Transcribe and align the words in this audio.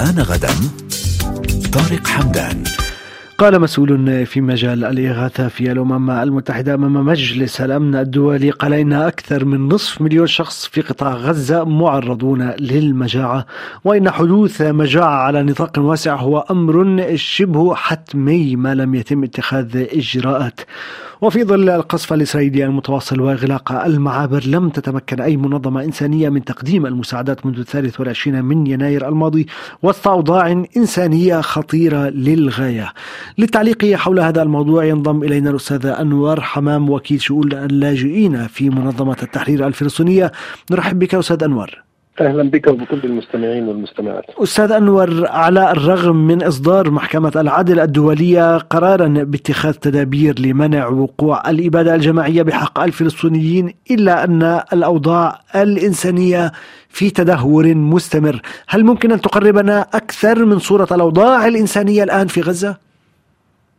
الآن 0.00 0.18
غدا 0.18 0.48
طارق 1.72 2.06
حمدان. 2.06 2.64
قال 3.38 3.60
مسؤول 3.60 4.26
في 4.26 4.40
مجال 4.40 4.84
الإغاثة 4.84 5.48
في 5.48 5.72
الأمم 5.72 6.10
المتحدة 6.10 6.74
أمام 6.74 7.06
مجلس 7.06 7.60
الأمن 7.60 7.94
الدولي 7.94 8.50
قال 8.50 8.72
إن 8.72 8.92
أكثر 8.92 9.44
من 9.44 9.68
نصف 9.68 10.00
مليون 10.00 10.26
شخص 10.26 10.66
في 10.66 10.80
قطاع 10.80 11.14
غزة 11.14 11.64
معرضون 11.64 12.50
للمجاعة. 12.50 13.46
وإن 13.84 14.10
حدوث 14.10 14.62
مجاعة 14.62 15.16
على 15.16 15.42
نطاق 15.42 15.78
واسع 15.78 16.16
هو 16.16 16.44
أمر 16.50 17.06
شبه 17.16 17.74
حتمي 17.74 18.56
ما 18.56 18.74
لم 18.74 18.94
يتم 18.94 19.24
اتخاذ 19.24 19.76
إجراءات. 19.76 20.60
وفي 21.22 21.44
ظل 21.44 21.68
القصف 21.68 22.12
الإسرائيلي 22.12 22.64
المتواصل 22.64 23.20
وإغلاق 23.20 23.72
المعابر 23.72 24.44
لم 24.46 24.68
تتمكن 24.68 25.20
أي 25.20 25.36
منظمة 25.36 25.84
إنسانية 25.84 26.28
من 26.28 26.44
تقديم 26.44 26.86
المساعدات 26.86 27.46
منذ 27.46 27.58
الثالث 27.58 28.00
والعشرين 28.00 28.44
من 28.44 28.66
يناير 28.66 29.08
الماضي 29.08 29.46
وسط 29.82 30.08
أوضاع 30.08 30.64
إنسانية 30.76 31.40
خطيرة 31.40 32.08
للغاية. 32.08 32.92
للتعليق 33.38 33.94
حول 33.94 34.20
هذا 34.20 34.42
الموضوع 34.42 34.84
ينضم 34.84 35.22
إلينا 35.22 35.50
الأستاذ 35.50 35.86
أنور 35.86 36.40
حمام 36.40 36.90
وكيل 36.90 37.20
شؤون 37.20 37.52
اللاجئين 37.52 38.46
في 38.46 38.70
منظمة 38.70 39.16
التحرير 39.22 39.66
الفلسطينية. 39.66 40.32
نرحب 40.70 40.98
بك 40.98 41.14
أستاذ 41.14 41.44
أنور. 41.44 41.89
أهلا 42.20 42.50
بك 42.50 42.66
وبكل 42.66 43.00
المستمعين 43.04 43.68
والمستمعات. 43.68 44.24
أستاذ 44.42 44.72
أنور 44.72 45.26
على 45.26 45.70
الرغم 45.70 46.16
من 46.16 46.42
إصدار 46.42 46.90
محكمة 46.90 47.32
العدل 47.36 47.80
الدولية 47.80 48.58
قرارا 48.58 49.08
باتخاذ 49.08 49.72
تدابير 49.72 50.38
لمنع 50.38 50.86
وقوع 50.88 51.50
الإبادة 51.50 51.94
الجماعية 51.94 52.42
بحق 52.42 52.80
الفلسطينيين 52.80 53.74
إلا 53.90 54.24
أن 54.24 54.60
الأوضاع 54.72 55.40
الإنسانية 55.54 56.52
في 56.88 57.10
تدهور 57.10 57.74
مستمر، 57.74 58.40
هل 58.68 58.84
ممكن 58.84 59.12
أن 59.12 59.20
تقربنا 59.20 59.80
أكثر 59.80 60.44
من 60.44 60.58
صورة 60.58 60.88
الأوضاع 60.92 61.46
الإنسانية 61.46 62.02
الآن 62.02 62.26
في 62.26 62.40
غزة؟ 62.40 62.76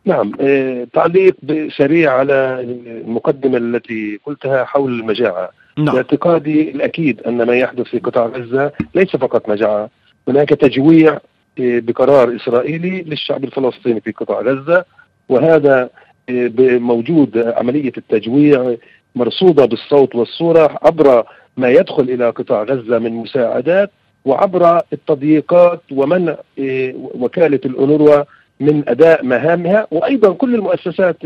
نعم 0.04 0.32
آه، 0.40 0.86
تعليق 0.92 1.36
سريع 1.76 2.12
على 2.12 2.66
المقدمة 3.06 3.56
التي 3.56 4.20
قلتها 4.26 4.64
حول 4.64 5.00
المجاعة. 5.00 5.50
نعم. 5.78 5.94
باعتقادي 5.94 6.70
الأكيد 6.70 7.20
أن 7.20 7.42
ما 7.42 7.56
يحدث 7.56 7.86
في 7.86 7.98
قطاع 7.98 8.26
غزة 8.26 8.72
ليس 8.94 9.16
فقط 9.16 9.48
مجاعة 9.48 9.90
هناك 10.28 10.48
تجويع 10.48 11.12
آه، 11.60 11.78
بقرار 11.78 12.36
إسرائيلي 12.36 13.02
للشعب 13.02 13.44
الفلسطيني 13.44 14.00
في 14.00 14.12
قطاع 14.12 14.40
غزة 14.40 14.84
وهذا 15.28 15.90
آه، 16.28 16.50
موجود 16.78 17.38
عملية 17.38 17.92
التجويع 17.96 18.76
مرصودة 19.14 19.64
بالصوت 19.64 20.14
والصورة 20.14 20.78
عبر 20.82 21.24
ما 21.56 21.70
يدخل 21.70 22.02
إلى 22.02 22.30
قطاع 22.30 22.62
غزة 22.62 22.98
من 22.98 23.12
مساعدات 23.12 23.90
وعبر 24.24 24.80
التضييقات 24.92 25.80
ومنع 25.92 26.36
آه، 26.58 26.92
وكالة 26.94 27.60
الأونروا 27.64 28.24
من 28.60 28.88
أداء 28.88 29.24
مهامها 29.24 29.86
وأيضا 29.90 30.32
كل 30.32 30.54
المؤسسات 30.54 31.16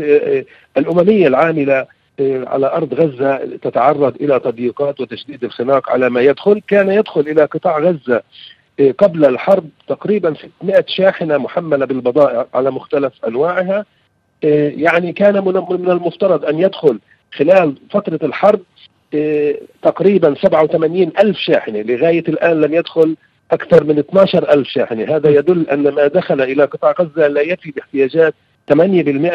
الأممية 0.77 1.27
العاملة 1.27 1.85
على 2.19 2.67
أرض 2.67 2.93
غزة 2.93 3.57
تتعرض 3.61 4.15
إلى 4.15 4.39
تضييقات 4.39 4.99
وتشديد 5.01 5.43
الخناق 5.43 5.89
على 5.89 6.09
ما 6.09 6.21
يدخل، 6.21 6.61
كان 6.67 6.89
يدخل 6.89 7.21
إلى 7.21 7.45
قطاع 7.45 7.79
غزة 7.79 8.21
إيه، 8.79 8.91
قبل 8.91 9.25
الحرب 9.25 9.69
تقريبا 9.87 10.33
600 10.59 10.85
شاحنة 10.87 11.37
محملة 11.37 11.85
بالبضائع 11.85 12.45
على 12.53 12.71
مختلف 12.71 13.13
أنواعها. 13.27 13.85
إيه، 14.43 14.83
يعني 14.83 15.13
كان 15.13 15.43
من 15.43 15.91
المفترض 15.91 16.45
أن 16.45 16.59
يدخل 16.59 16.99
خلال 17.33 17.75
فترة 17.91 18.19
الحرب 18.23 18.59
إيه، 19.13 19.59
تقريبا 19.81 20.35
87 20.41 21.11
ألف 21.19 21.37
شاحنة. 21.37 21.81
لغاية 21.81 22.23
الآن 22.27 22.61
لم 22.61 22.73
يدخل 22.73 23.15
أكثر 23.51 23.83
من 23.83 23.99
12 23.99 24.53
ألف 24.53 24.67
شاحنة. 24.67 25.15
هذا 25.15 25.29
يدل 25.29 25.69
أن 25.69 25.83
ما 25.83 26.07
دخل 26.07 26.41
إلى 26.41 26.63
قطاع 26.63 26.93
غزة 26.99 27.27
لا 27.27 27.41
يفي 27.41 27.71
باحتياجات 27.71 28.33
8% 28.71 28.73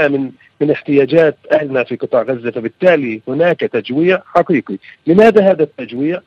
من 0.08 0.30
من 0.61 0.70
احتياجات 0.70 1.36
أهلنا 1.52 1.84
في 1.84 1.96
قطاع 1.96 2.23
غزة 2.23 2.51
فبالتالي 2.51 3.20
هناك 3.29 3.61
تجويع 3.61 4.23
حقيقي، 4.27 4.77
لماذا 5.06 5.51
هذا 5.51 5.62
التجويع؟ 5.62 6.20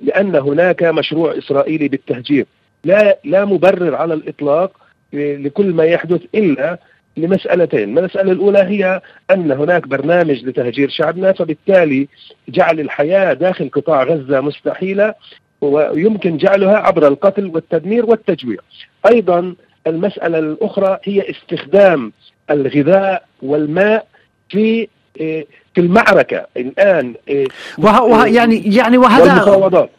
لأن 0.00 0.36
هناك 0.36 0.82
مشروع 0.82 1.38
إسرائيلي 1.38 1.88
بالتهجير، 1.88 2.46
لا 2.84 3.18
لا 3.24 3.44
مبرر 3.44 3.94
على 3.94 4.14
الإطلاق 4.14 4.72
لكل 5.12 5.72
ما 5.74 5.84
يحدث 5.84 6.22
إلا 6.34 6.78
لمسألتين. 7.16 7.98
المسألة 7.98 8.32
الأولى 8.32 8.58
هي 8.58 9.00
أن 9.30 9.52
هناك 9.52 9.88
برنامج 9.88 10.44
لتهجير 10.44 10.88
شعبنا 10.88 11.32
فبالتالي 11.32 12.08
جعل 12.48 12.80
الحياة 12.80 13.32
داخل 13.32 13.70
قطاع 13.72 14.02
غزة 14.02 14.40
مستحيلة 14.40 15.14
ويمكن 15.60 16.36
جعلها 16.36 16.76
عبر 16.76 17.08
القتل 17.08 17.46
والتدمير 17.46 18.06
والتجويع. 18.06 18.58
أيضا 19.06 19.54
المسألة 19.86 20.38
الأخرى 20.38 20.98
هي 21.04 21.30
استخدام 21.30 22.12
الغذاء 22.50 23.24
والماء 23.42 24.06
في 24.48 24.88
إيه، 25.20 25.46
في 25.74 25.80
المعركة. 25.80 26.46
الآن 26.56 27.14
إيه، 27.28 27.46
وه 27.78 28.02
وه 28.02 28.26
يعني 28.26 28.76
يعني 28.76 28.98
وهذا 28.98 29.44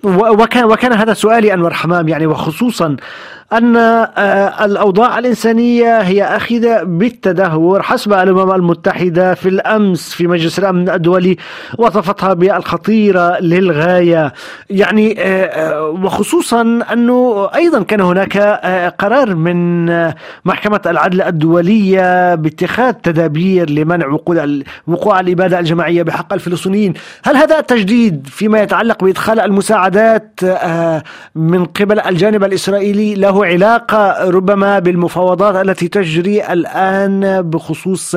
وكان 0.04 0.64
وكان 0.64 0.94
هذا 0.94 1.14
سؤالي 1.14 1.54
أنور 1.54 1.74
حمام 1.74 2.08
يعني 2.08 2.26
وخصوصا 2.26 2.96
أن 3.54 3.76
آه، 3.76 4.66
الأوضاع 4.66 5.20
الإنسانية 5.20 5.98
هي 5.98 6.24
أخذة 6.24 6.84
بالتدهور 6.84 7.82
حسب 7.82 8.14
الأمم 8.14 8.52
المتحدة 8.52 9.34
في 9.34 9.50
الأمس 9.50 10.14
في 10.14 10.28
مجلس 10.28 10.60
الأمن 10.60 10.90
الدولي 10.90 11.38
وصفتها 11.78 12.34
بالخطيرة 12.34 13.40
للغاية. 13.40 14.34
يعني 14.70 15.16
آه، 15.20 15.46
آه، 15.46 15.90
وخصوصا 15.90 16.62
أنه 16.94 17.50
أيضا 17.56 17.84
كان 17.84 18.02
هناك 18.02 18.38
قرار 19.00 19.36
من 19.36 19.86
محكمة 20.46 20.82
العدل 20.86 21.22
الدولية 21.22 22.36
باتخاذ 22.36 22.94
تدابير 22.94 23.70
لمنع 23.70 24.08
وقوع 24.88 25.20
الإبادة 25.20 25.60
الجماعية 25.60 26.04
بحق 26.04 26.34
الفلسطينيين. 26.34 26.94
هل 27.26 27.38
هذا 27.38 27.62
تجديد 27.62 28.28
فيما 28.28 28.62
يتعلق 28.62 29.04
بإدخال 29.04 29.40
المساعدات 29.40 30.40
من 31.36 31.66
قبل 31.66 32.00
الجانب 32.00 32.44
الإسرائيلي 32.44 33.16
له؟ 33.16 33.41
علاقة 33.44 34.30
ربما 34.30 34.80
بالمفاوضات 34.80 35.68
التي 35.68 35.88
تجري 35.88 36.54
الآن 36.54 37.42
بخصوص 37.42 38.16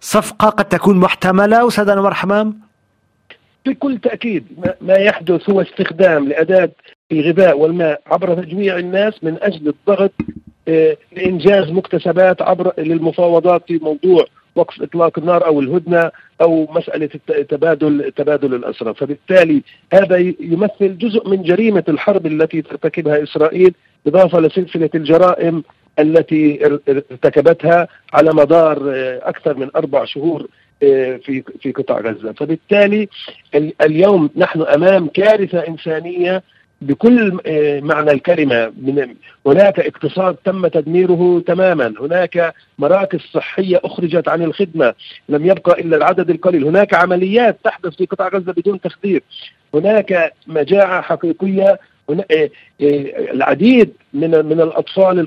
صفقة 0.00 0.48
قد 0.48 0.64
تكون 0.64 0.96
محتملة 0.96 1.68
أستاذ 1.68 1.88
أنور 1.88 2.14
حمام؟ 2.14 2.60
بكل 3.66 3.98
تأكيد 3.98 4.46
ما 4.80 4.94
يحدث 4.94 5.50
هو 5.50 5.60
استخدام 5.60 6.28
لأداة 6.28 6.70
الغذاء 7.12 7.58
والماء 7.58 8.00
عبر 8.06 8.34
تجميع 8.34 8.78
الناس 8.78 9.24
من 9.24 9.36
أجل 9.42 9.68
الضغط 9.68 10.12
آه، 10.68 10.96
لإنجاز 11.16 11.70
مكتسبات 11.70 12.42
عبر 12.42 12.72
للمفاوضات 12.78 13.62
في 13.66 13.78
موضوع 13.82 14.24
وقف 14.54 14.82
إطلاق 14.82 15.18
النار 15.18 15.46
أو 15.46 15.60
الهدنة 15.60 16.10
أو 16.40 16.68
مسألة 16.72 17.08
تبادل 17.48 18.12
تبادل 18.16 18.54
الاسرى، 18.54 18.94
فبالتالي 18.94 19.62
هذا 19.92 20.16
يمثل 20.40 20.98
جزء 20.98 21.28
من 21.28 21.42
جريمة 21.42 21.84
الحرب 21.88 22.26
التي 22.26 22.62
ترتكبها 22.62 23.22
إسرائيل 23.22 23.74
اضافه 24.06 24.40
لسلسلة 24.40 24.90
الجرائم 24.94 25.62
التي 25.98 26.66
ارتكبتها 26.66 27.88
على 28.12 28.30
مدار 28.34 28.92
آه، 28.94 29.20
أكثر 29.28 29.56
من 29.56 29.68
أربع 29.76 30.04
شهور 30.04 30.48
آه، 30.82 31.16
في 31.16 31.42
في 31.60 31.72
قطاع 31.72 32.00
غزة، 32.00 32.32
فبالتالي 32.32 33.08
اليوم 33.80 34.30
نحن 34.36 34.62
أمام 34.62 35.06
كارثة 35.06 35.68
إنسانية 35.68 36.42
بكل 36.82 37.38
آه، 37.46 37.80
معنى 37.80 38.10
الكلمة. 38.10 38.72
من 38.82 39.14
هناك 39.46 39.80
اقتصاد 39.80 40.36
تم 40.44 40.66
تدميره 40.66 41.42
تماما، 41.46 41.94
هناك 42.00 42.54
مراكز 42.78 43.20
صحية 43.20 43.80
أخرجت 43.84 44.28
عن 44.28 44.42
الخدمة، 44.42 44.94
لم 45.28 45.46
يبقى 45.46 45.80
إلا 45.80 45.96
العدد 45.96 46.30
القليل، 46.30 46.64
هناك 46.64 46.94
عمليات 46.94 47.58
تحدث 47.64 47.96
في 47.96 48.06
قطاع 48.06 48.28
غزة 48.28 48.52
بدون 48.52 48.80
تخدير، 48.80 49.22
هناك 49.74 50.12
آه، 50.12 50.32
آه، 51.60 51.78
العديد 53.32 53.90
من 54.14 54.30
من 54.30 54.60
الأطفال 54.60 55.26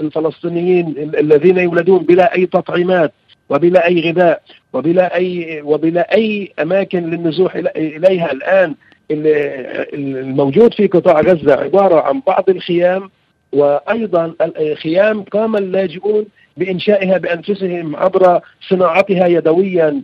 الفلسطينيين 0.00 0.94
الذين 1.18 1.58
يولدون 1.58 1.98
بلا 1.98 2.34
أي 2.34 2.46
تطعيمات 2.46 3.12
وبلا 3.50 3.86
أي 3.86 4.10
غذاء 4.10 4.42
وبلا 4.72 5.16
اي 5.16 5.60
وبلا 5.64 6.14
أي 6.14 6.52
أماكن 6.58 7.10
للنزوح 7.10 7.56
إليها 7.76 8.32
الآن 8.32 8.74
الموجود 9.10 10.74
في 10.74 10.86
قطاع 10.86 11.20
غزة 11.20 11.54
عبارة 11.54 12.00
عن 12.00 12.22
بعض 12.26 12.50
الخيام 12.50 13.10
وأيضا 13.52 14.34
خيام 14.82 15.22
قام 15.22 15.56
اللاجئون 15.56 16.26
بإنشائها 16.56 17.18
بأنفسهم 17.18 17.96
عبر 17.96 18.40
صناعتها 18.68 19.26
يدويا. 19.26 20.02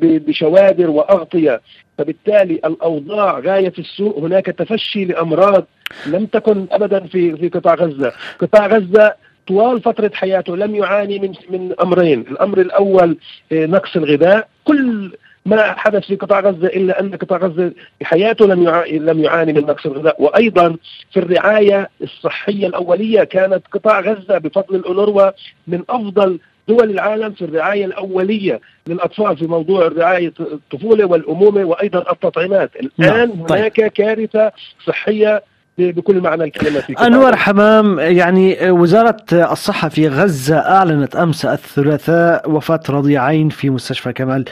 بشوادر 0.00 0.90
وأغطية. 0.90 1.60
فبالتالي 1.98 2.54
الأوضاع 2.54 3.38
غاية 3.38 3.72
السوء 3.78 4.20
هناك 4.20 4.46
تفشي 4.46 5.04
لأمراض 5.04 5.64
لم 6.06 6.26
تكن 6.26 6.66
ابدا 6.70 7.00
في 7.00 7.36
في 7.36 7.48
قطاع 7.48 7.74
غزة، 7.74 8.12
قطاع 8.38 8.66
غزة 8.66 9.14
طوال 9.48 9.80
فترة 9.82 10.10
حياته 10.14 10.56
لم 10.56 10.74
يعاني 10.74 11.18
من 11.18 11.32
من 11.50 11.74
أمرين، 11.82 12.20
الأمر 12.20 12.60
الأول 12.60 13.16
نقص 13.52 13.96
الغذاء، 13.96 14.48
كل 14.64 15.12
ما 15.46 15.72
حدث 15.72 16.06
في 16.06 16.16
قطاع 16.16 16.40
غزة 16.40 16.66
إلا 16.66 17.00
أن 17.00 17.14
قطاع 17.14 17.38
غزة 17.38 17.72
حياته 18.02 18.46
لم 18.46 18.68
لم 18.90 19.24
يعاني 19.24 19.52
من 19.52 19.62
نقص 19.62 19.86
الغذاء. 19.86 20.22
وأيضا 20.22 20.76
في 21.12 21.20
الرعاية 21.20 21.90
الصحية 22.02 22.66
الأولية 22.66 23.24
كانت 23.24 23.62
قطاع 23.72 24.00
غزة 24.00 24.38
بفضل 24.38 24.76
الأونروا 24.76 25.30
من 25.66 25.82
أفضل 25.88 26.38
دول 26.70 26.90
العالم 26.90 27.32
في 27.32 27.44
الرعاية 27.44 27.84
الأولية 27.84 28.60
للأطفال 28.86 29.36
في 29.36 29.46
موضوع 29.46 29.88
رعاية 29.88 30.32
الطفولة 30.40 31.04
والأمومة 31.04 31.64
وأيضا 31.64 32.12
التطعيمات 32.12 32.70
الآن 32.76 33.28
نعم. 33.28 33.46
هناك 33.50 33.76
طيب. 33.76 33.86
كارثة 33.86 34.52
صحية 34.86 35.42
بكل 35.78 36.20
معنى 36.20 36.44
الكلمة 36.44 36.80
في 36.80 36.92
أنور 36.92 37.36
حمام 37.36 37.98
يعني 37.98 38.70
وزارة 38.70 39.16
الصحة 39.32 39.88
في 39.88 40.08
غزة 40.08 40.58
أعلنت 40.58 41.16
أمس 41.16 41.44
الثلاثاء 41.44 42.50
وفاة 42.50 42.80
رضيعين 42.90 43.48
في 43.48 43.70
مستشفى 43.70 44.12
كمال 44.12 44.44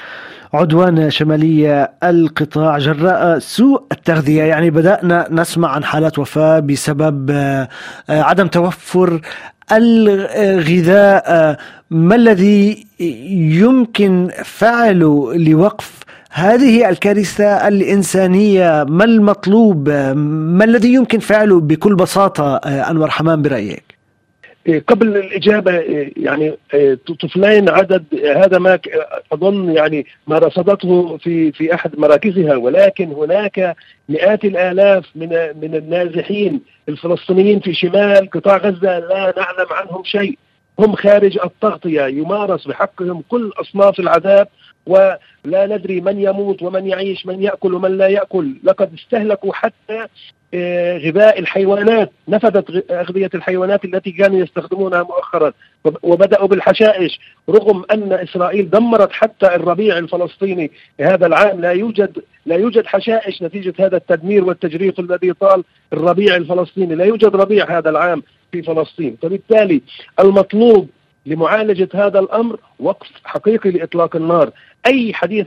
عدوان 0.54 1.10
شمالية 1.10 1.92
القطاع 2.04 2.78
جراء 2.78 3.38
سوء 3.38 3.82
التغذية 3.92 4.42
يعني 4.42 4.70
بدأنا 4.70 5.28
نسمع 5.30 5.68
عن 5.68 5.84
حالات 5.84 6.18
وفاة 6.18 6.60
بسبب 6.60 7.30
آه، 7.30 7.68
عدم 8.10 8.46
توفر 8.46 9.20
الغذاء 9.72 11.58
ما 11.90 12.14
الذي 12.14 12.86
يمكن 13.60 14.30
فعله 14.44 15.34
لوقف 15.34 15.92
هذه 16.30 16.88
الكارثة 16.88 17.68
الإنسانية؟ 17.68 18.84
ما 18.88 19.04
المطلوب؟ 19.04 19.88
ما 20.58 20.64
الذي 20.64 20.92
يمكن 20.92 21.18
فعله 21.18 21.60
بكل 21.60 21.94
بساطة 21.94 22.56
أنور 22.56 23.10
حمام 23.10 23.42
برأيك؟ 23.42 23.87
قبل 24.70 25.16
الإجابة 25.16 25.78
إيه، 25.78 26.12
يعني 26.16 26.54
طفلين 27.20 27.68
عدد 27.68 28.04
هذا 28.36 28.58
ما 28.58 28.78
أظن 29.32 29.70
يعني 29.72 30.06
ما 30.26 30.38
رصدته 30.38 31.16
في 31.16 31.52
في 31.52 31.74
أحد 31.74 31.98
مراكزها 31.98 32.56
ولكن 32.56 33.12
هناك 33.12 33.76
مئات 34.08 34.44
الآلاف 34.44 35.06
من 35.14 35.28
من 35.62 35.74
النازحين 35.74 36.60
الفلسطينيين 36.88 37.60
في 37.60 37.74
شمال 37.74 38.30
قطاع 38.30 38.56
غزة 38.56 38.98
لا 38.98 39.34
نعلم 39.36 39.66
عنهم 39.70 40.04
شيء. 40.04 40.38
هم 40.78 40.94
خارج 40.94 41.38
التغطية 41.44 42.02
يمارس 42.06 42.66
بحقهم 42.68 43.22
كل 43.28 43.52
أصناف 43.60 44.00
العذاب 44.00 44.48
ولا 44.88 45.66
ندري 45.66 46.00
من 46.00 46.20
يموت 46.20 46.62
ومن 46.62 46.86
يعيش 46.86 47.26
من 47.26 47.42
يأكل 47.42 47.74
ومن 47.74 47.98
لا 47.98 48.08
يأكل. 48.08 48.54
لقد 48.64 48.94
استهلكوا 48.94 49.52
حتى 49.52 50.06
آه، 50.54 50.98
غذاء 50.98 51.38
الحيوانات. 51.38 52.10
نفذت 52.28 52.90
أغذية 52.90 53.30
الحيوانات 53.34 53.84
التي 53.84 54.10
كانوا 54.10 54.40
يستخدمونها 54.40 55.02
مؤخرا. 55.02 55.52
وبدأوا 56.02 56.48
بالحشائش. 56.48 57.20
رغم 57.48 57.84
أن 57.92 58.12
إسرائيل 58.12 58.70
دمرت 58.70 59.12
حتى 59.12 59.46
الربيع 59.54 59.98
الفلسطيني 59.98 60.70
هذا 61.00 61.26
العام 61.26 61.60
لا 61.60 61.72
يوجد 61.72 62.22
لا 62.46 62.56
يوجد 62.56 62.86
حشائش 62.86 63.42
نتيجة 63.42 63.74
هذا 63.78 63.96
التدمير 63.96 64.44
والتجريف 64.44 65.00
الذي 65.00 65.32
طال 65.32 65.64
الربيع 65.92 66.36
الفلسطيني. 66.36 66.94
لا 66.94 67.04
يوجد 67.04 67.36
ربيع 67.36 67.78
هذا 67.78 67.90
العام 67.90 68.22
في 68.52 68.62
فلسطين. 68.62 69.16
فبالتالي 69.22 69.82
المطلوب 70.20 70.88
لمعالجة 71.26 71.88
هذا 71.94 72.18
الأمر 72.18 72.58
وقف 72.80 73.06
حقيقي 73.24 73.70
لإطلاق 73.70 74.16
النار. 74.16 74.50
أي 74.86 75.14
حديث 75.14 75.46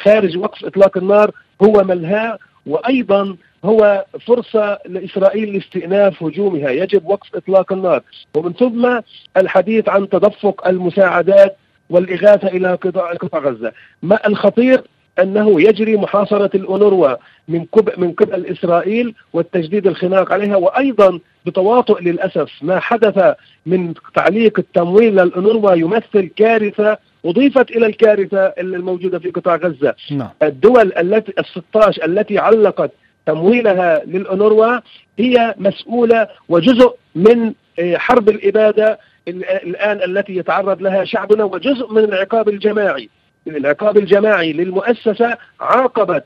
خارج 0.00 0.36
وقف 0.36 0.64
إطلاق 0.64 0.96
النار 0.96 1.30
هو 1.62 1.84
ملهى 1.84 2.38
وأيضا 2.66 3.36
هو 3.64 4.04
فرصة 4.26 4.78
لإسرائيل 4.86 5.54
لاستئناف 5.54 6.22
هجومها. 6.22 6.70
يجب 6.70 7.06
وقف 7.06 7.36
إطلاق 7.36 7.72
النار. 7.72 8.02
ومن 8.34 8.52
ثم 8.52 9.00
الحديث 9.36 9.88
عن 9.88 10.08
تدفق 10.08 10.68
المساعدات 10.68 11.56
والإغاثة 11.90 12.48
إلى 12.48 12.74
قطاع 12.74 13.40
غزة. 13.40 13.72
ما 14.02 14.26
الخطير؟ 14.26 14.82
أنه 15.18 15.60
يجري 15.60 15.96
محاصرة 15.96 16.50
الأونروا 16.54 17.16
من 17.48 17.66
من 17.96 18.12
قبل 18.12 18.46
إسرائيل 18.46 19.14
والتجديد 19.32 19.86
الخناق 19.86 20.32
عليها 20.32 20.56
وأيضا 20.56 21.18
بتواطؤ 21.46 22.00
للأسف 22.02 22.52
ما 22.62 22.80
حدث 22.80 23.34
من 23.66 23.94
تعليق 24.14 24.58
التمويل 24.58 25.16
للأونروا 25.16 25.72
يمثل 25.72 26.30
كارثة 26.36 26.98
أضيفت 27.24 27.70
إلى 27.70 27.86
الكارثة 27.86 28.38
الموجودة 28.38 29.18
في 29.18 29.30
قطاع 29.30 29.56
غزة 29.56 29.94
نعم. 30.10 30.30
الدول 30.42 30.92
التي 30.98 31.32
ال 31.38 31.44
16 31.44 32.04
التي 32.04 32.38
علقت 32.38 32.90
تمويلها 33.26 34.02
للأونروا 34.04 34.80
هي 35.18 35.54
مسؤولة 35.58 36.28
وجزء 36.48 36.94
من 37.14 37.52
آه، 37.78 37.96
حرب 37.96 38.28
الإبادة 38.28 38.98
الآن 39.28 40.02
التي 40.10 40.36
يتعرض 40.36 40.82
لها 40.82 41.04
شعبنا 41.04 41.44
وجزء 41.44 41.92
من 41.92 42.04
العقاب 42.04 42.48
الجماعي 42.48 43.08
العقاب 43.46 43.96
الجماعي 43.96 44.52
للمؤسسة 44.52 45.36
عاقبت 45.60 46.24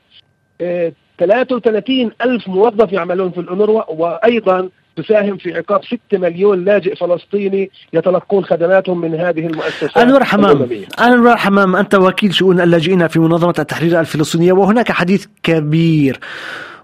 33 1.18 2.10
آه، 2.20 2.24
ألف 2.24 2.48
موظف 2.48 2.92
يعملون 2.92 3.30
في 3.30 3.40
الأونروا 3.40 3.82
وأيضا 3.88 4.68
تساهم 5.02 5.36
في 5.36 5.56
عقاب 5.56 5.84
6 5.84 5.98
مليون 6.12 6.64
لاجئ 6.64 6.96
فلسطيني 6.96 7.70
يتلقون 7.92 8.44
خدماتهم 8.44 9.00
من 9.00 9.14
هذه 9.14 9.46
المؤسسات 9.46 9.96
أنور 9.96 10.24
حمام. 10.24 10.68
أنور 11.00 11.36
حمام. 11.36 11.76
أنت 11.76 11.94
وكيل 11.94 12.34
شؤون 12.34 12.60
اللاجئين 12.60 13.08
في 13.08 13.18
منظمة 13.18 13.54
التحرير 13.58 14.00
الفلسطينية 14.00 14.52
وهناك 14.52 14.92
حديث 14.92 15.26
كبير. 15.42 16.20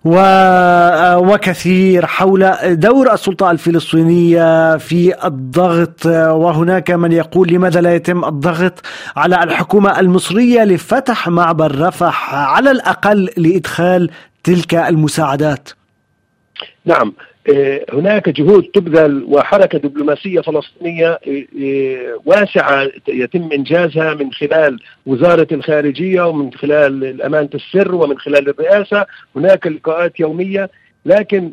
وكثير 0.05 2.07
حول 2.07 2.57
دور 2.77 3.13
السلطة 3.13 3.51
الفلسطينية 3.51 4.77
في 4.77 5.27
الضغط 5.27 6.07
وهناك 6.07 6.91
من 6.91 7.13
يقول 7.13 7.49
لماذا 7.49 7.81
لا 7.81 7.95
يتم 7.95 8.25
الضغط 8.25 8.81
على 9.17 9.45
الحكومة 9.45 10.01
المصرية 10.01 10.65
لفتح 10.65 11.29
معبر 11.29 11.81
رفح 11.81 12.35
على 12.35 12.71
الأقل 12.71 13.31
لإدخال 13.37 14.11
تلك 14.45 14.75
المساعدات؟ 14.75 15.69
نعم. 16.85 17.13
هناك 17.93 18.29
جهود 18.29 18.65
تبذل 18.65 19.25
وحركة 19.29 19.79
دبلوماسية 19.79 20.41
فلسطينية 20.41 21.09
آه، 21.09 21.45
آه، 21.63 22.21
واسعة 22.25 22.89
يتم 23.09 23.53
إنجازها 23.53 24.15
من 24.15 24.33
خلال 24.33 24.81
وزارة 25.07 25.47
الخارجية 25.53 26.23
ومن 26.23 26.53
خلال 26.53 27.23
أمانة 27.23 27.51
السر 27.55 27.95
ومن 27.95 28.19
خلال 28.19 28.49
الرئاسة. 28.49 29.07
هناك 29.37 29.67
لقاءات 29.67 30.21
يومية 30.21 30.71
لكن 31.07 31.53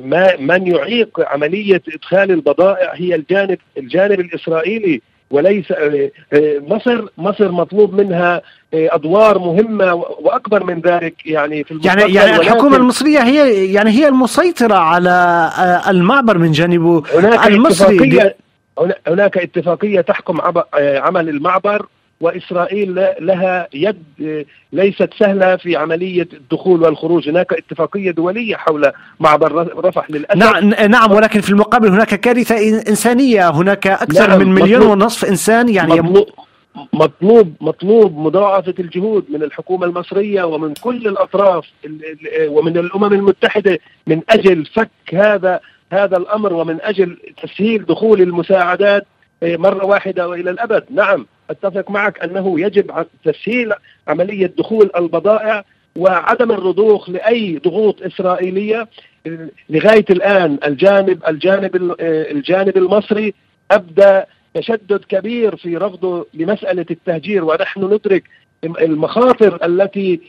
ما 0.00 0.36
من 0.36 0.66
يعيق 0.66 1.20
عملية 1.20 1.82
إدخال 1.94 2.30
البضائع 2.30 2.92
هي 2.94 3.14
الجانب 3.14 3.58
الجانب 3.78 4.20
الإسرائيلي. 4.20 5.00
وليس 5.34 5.72
آه، 5.72 6.10
آه، 6.32 6.58
مصر 6.58 7.04
مصر 7.18 7.52
مطلوب 7.52 7.94
منها 7.94 8.42
آه، 8.74 8.88
أدوار 8.92 9.38
مهمة 9.38 9.94
وأكبر 9.94 10.64
من 10.64 10.80
ذلك 10.80 11.26
يعني 11.26 11.64
في 11.64 11.80
يعني 11.84 12.14
يعني 12.14 12.36
الحكومة 12.36 12.76
المصرية 12.76 13.18
هي 13.18 13.72
يعني 13.72 13.90
هي 13.90 14.08
المسيطرة 14.08 14.74
على 14.74 15.50
المعبر 15.88 16.38
من 16.38 16.52
جانبه 16.52 17.02
هناك 17.14 17.46
المصري. 17.46 17.96
اتفاقية 17.96 18.36
هناك 19.06 19.38
اتفاقية 19.38 20.00
تحكم 20.00 20.40
عمل 20.74 21.28
المعبر. 21.28 21.86
وإسرائيل 22.20 22.94
لها 23.20 23.68
يد 23.74 24.44
ليست 24.72 25.10
سهلة 25.18 25.56
في 25.56 25.76
عملية 25.76 26.28
الدخول 26.32 26.82
والخروج، 26.82 27.28
هناك 27.28 27.52
اتفاقية 27.52 28.10
دولية 28.10 28.56
حول 28.56 28.92
معبر 29.20 29.52
رفح 29.84 30.10
للاسف 30.10 30.36
نعم 30.36 30.68
نعم 30.90 31.12
ولكن 31.12 31.40
في 31.40 31.50
المقابل 31.50 31.88
هناك 31.88 32.14
كارثة 32.14 32.68
إنسانية، 32.88 33.50
هناك 33.50 33.86
أكثر 33.86 34.28
نعم 34.28 34.38
من 34.38 34.48
مليون 34.48 34.80
مطلوب. 34.80 35.02
ونصف 35.02 35.24
إنسان 35.24 35.68
يعني 35.68 36.00
مطلوب 36.00 36.28
مطلوب 36.92 37.54
مطلوب 37.60 38.18
مضاعفة 38.18 38.74
الجهود 38.78 39.24
من 39.28 39.42
الحكومة 39.42 39.86
المصرية 39.86 40.42
ومن 40.44 40.74
كل 40.74 41.08
الأطراف 41.08 41.64
ومن 42.48 42.78
الأمم 42.78 43.12
المتحدة 43.12 43.78
من 44.06 44.20
أجل 44.30 44.66
فك 44.66 44.90
هذا 45.12 45.60
هذا 45.92 46.16
الأمر 46.16 46.52
ومن 46.52 46.78
أجل 46.82 47.18
تسهيل 47.42 47.86
دخول 47.86 48.20
المساعدات 48.20 49.06
مرة 49.42 49.84
واحدة 49.84 50.28
وإلى 50.28 50.50
الأبد. 50.50 50.84
نعم. 50.90 51.26
أتفق 51.50 51.90
معك 51.90 52.24
أنه 52.24 52.60
يجب 52.60 53.06
تسهيل 53.24 53.72
عملية 54.08 54.52
دخول 54.58 54.90
البضائع 54.96 55.64
وعدم 55.96 56.52
الرضوخ 56.52 57.10
لأي 57.10 57.60
ضغوط 57.64 58.02
إسرائيلية. 58.02 58.88
لغاية 59.70 60.04
الآن 60.10 60.58
الجانب 60.64 61.22
الجانب 61.28 61.94
الجانب 62.00 62.76
المصري 62.76 63.34
أبدى 63.70 64.22
تشدد 64.54 65.04
كبير 65.08 65.56
في 65.56 65.76
رفضه 65.76 66.26
لمسألة 66.34 66.86
التهجير 66.90 67.44
ونحن 67.44 67.84
ندرك 67.84 68.24
المخاطر 68.64 69.64
التي 69.64 70.20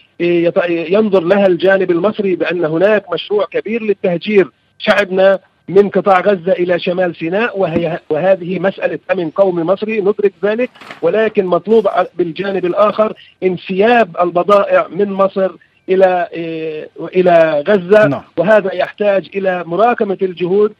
ينظر 0.69 1.23
لها 1.23 1.47
الجانب 1.47 1.91
المصري 1.91 2.35
بأن 2.35 2.65
هناك 2.65 3.13
مشروع 3.13 3.45
كبير 3.45 3.83
للتهجير. 3.83 4.51
شعبنا 4.79 5.39
من 5.67 5.89
قطاع 5.89 6.19
غزة 6.19 6.51
إلى 6.51 6.79
شمال 6.79 7.15
سيناء 7.15 7.59
وهي 7.59 7.99
وهذه 8.09 8.59
مسألة 8.59 8.99
أمن 9.11 9.29
قومي 9.29 9.63
مصري 9.63 10.01
ندرك 10.01 10.33
ذلك 10.43 10.69
ولكن 11.01 11.45
مطلوب 11.45 11.87
بالجانب 12.17 12.65
الآخر 12.65 13.13
انسياب 13.43 14.17
البضائع 14.21 14.87
من 14.87 15.11
مصر 15.11 15.51
إلى 15.89 16.27
إيه، 16.33 16.89
إلى 16.99 17.63
غزة 17.67 18.07
نعم. 18.07 18.23
وهذا 18.37 18.73
يحتاج 18.73 19.29
إلى 19.35 19.63
مراكمة 19.63 20.17
الجهود 20.21 20.73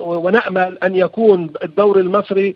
ونأمل 0.00 0.78
أن 0.82 0.96
يكون 0.96 1.50
الدور 1.64 2.00
المصري 2.00 2.54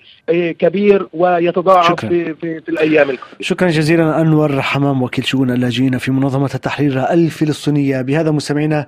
كبير 0.59 1.07
ويتضاعف 1.15 1.89
شكرا. 1.89 2.09
في, 2.09 2.35
في, 2.35 2.61
في 2.61 2.69
الأيام 2.69 3.11
القادمة. 3.11 3.37
شكرا 3.41 3.69
جزيلا 3.69 4.21
أنور 4.21 4.61
حمام 4.61 5.03
وكيل 5.03 5.27
شؤون 5.27 5.51
اللاجئين 5.51 5.99
في 5.99 6.11
منظمة 6.11 6.51
التحرير 6.55 7.11
الفلسطينية. 7.11 8.03
بهذا 8.03 8.31
مستمعينا 8.31 8.87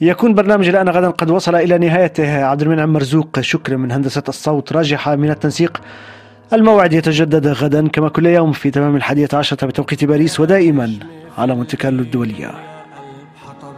يكون 0.00 0.34
برنامج 0.34 0.68
الآن 0.68 0.88
غدا 0.88 1.10
قد 1.10 1.30
وصل 1.30 1.54
إلى 1.54 1.78
نهايته. 1.78 2.44
عبد 2.44 2.62
المنعم 2.62 2.92
مرزوق 2.92 3.40
شكرا 3.40 3.76
من 3.76 3.92
هندسة 3.92 4.22
الصوت 4.28 4.72
راجحة 4.72 5.16
من 5.16 5.30
التنسيق. 5.30 5.80
الموعد 6.52 6.92
يتجدد 6.92 7.46
غدا 7.46 7.88
كما 7.88 8.08
كل 8.08 8.26
يوم 8.26 8.52
في 8.52 8.70
تمام 8.70 8.96
الحادية 8.96 9.28
عشرة 9.32 9.66
بتوقيت 9.66 10.04
باريس 10.04 10.40
ودائما 10.40 10.92
على 11.38 11.54
منتكال 11.54 12.00
الدولية. 12.00 12.50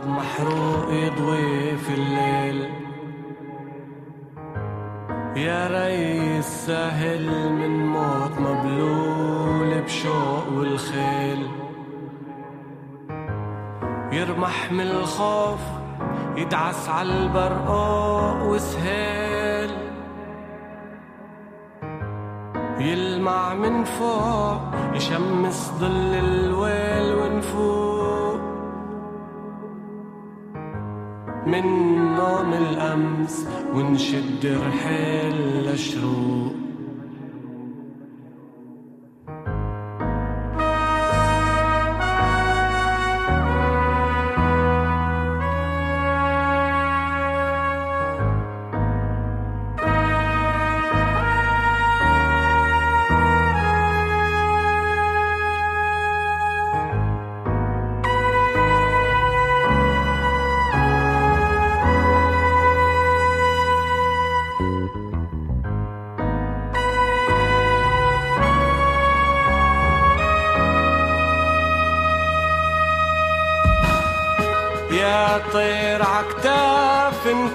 محروق. 0.06 0.63
يا 5.36 5.66
ريس 5.66 6.44
سهل 6.44 7.52
من 7.52 7.86
موت 7.86 8.38
مبلول 8.38 9.82
بشوق 9.82 10.48
والخيل. 10.52 11.46
يرمح 14.12 14.72
من 14.72 14.80
الخوف 14.80 15.60
يدعس 16.36 16.88
على 16.88 17.12
البرقاء 17.12 18.46
وسهيل. 18.46 19.70
يلمع 22.78 23.54
من 23.54 23.84
فوق 23.84 24.60
يشمس 24.94 25.72
ظل 25.80 26.14
الويل 26.14 27.14
ونفوق. 27.14 27.83
من 31.46 31.66
نوم 32.16 32.52
الأمس 32.52 33.46
ونشد 33.74 34.46
رحيل 34.66 35.36
لشروق 35.72 36.54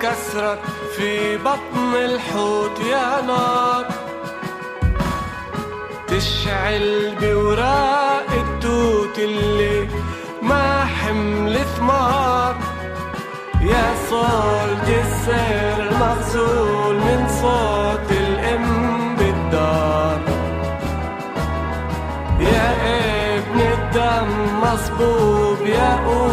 انكسرت 0.10 0.60
في 0.96 1.38
بطن 1.38 1.96
الحوت 1.96 2.80
يا 2.80 3.22
نار. 3.22 3.86
تشعل 6.08 7.16
بوراق 7.22 8.26
التوت 8.32 9.20
اللي 9.20 9.88
ما 10.42 10.86
حمل 10.86 11.60
ثمار. 11.78 12.56
يا 13.62 13.94
صوت 14.10 14.88
السير 14.88 15.90
المغزول 15.90 16.96
من 16.96 17.28
صوت 17.42 18.12
الإم 18.12 19.16
بالدار. 19.16 20.20
يا 22.40 22.70
ابن 23.38 23.60
الدم 23.62 24.60
مصبوب 24.62 25.68
يا 25.68 26.06
قول 26.06 26.30